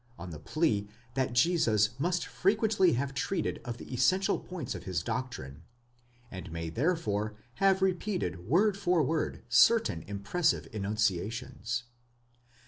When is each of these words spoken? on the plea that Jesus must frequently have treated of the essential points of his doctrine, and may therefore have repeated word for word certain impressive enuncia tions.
on 0.17 0.31
the 0.31 0.39
plea 0.39 0.89
that 1.13 1.31
Jesus 1.33 1.91
must 1.99 2.25
frequently 2.25 2.93
have 2.93 3.13
treated 3.13 3.61
of 3.63 3.77
the 3.77 3.93
essential 3.93 4.39
points 4.39 4.73
of 4.73 4.85
his 4.85 5.03
doctrine, 5.03 5.61
and 6.31 6.51
may 6.51 6.71
therefore 6.71 7.35
have 7.57 7.83
repeated 7.83 8.47
word 8.47 8.75
for 8.75 9.03
word 9.03 9.43
certain 9.47 10.01
impressive 10.07 10.67
enuncia 10.73 11.31
tions. 11.31 11.83